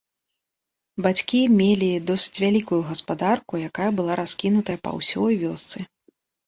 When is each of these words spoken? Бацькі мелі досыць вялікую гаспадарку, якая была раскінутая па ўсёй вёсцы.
Бацькі 1.07 1.41
мелі 1.59 1.89
досыць 2.09 2.41
вялікую 2.45 2.81
гаспадарку, 2.89 3.53
якая 3.69 3.91
была 4.01 4.13
раскінутая 4.25 4.77
па 4.89 4.97
ўсёй 4.99 5.41
вёсцы. 5.45 5.77